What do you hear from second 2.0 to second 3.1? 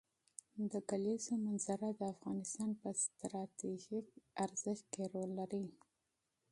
افغانستان په